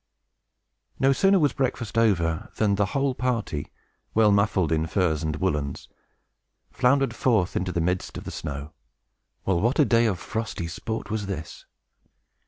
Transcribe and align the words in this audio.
No 0.99 1.13
sooner 1.13 1.37
was 1.37 1.53
breakfast 1.53 1.95
over, 1.95 2.49
than 2.55 2.73
the 2.73 2.87
whole 2.97 3.13
party, 3.13 3.71
well 4.15 4.31
muffled 4.31 4.71
in 4.71 4.87
furs 4.87 5.21
and 5.21 5.35
woolens, 5.35 5.89
floundered 6.71 7.13
forth 7.15 7.55
into 7.55 7.71
the 7.71 7.81
midst 7.81 8.17
of 8.17 8.23
the 8.23 8.31
snow. 8.31 8.73
Well, 9.45 9.61
what 9.61 9.77
a 9.77 9.85
day 9.85 10.07
of 10.07 10.17
frosty 10.17 10.67
sport 10.67 11.11
was 11.11 11.27
this! 11.27 11.67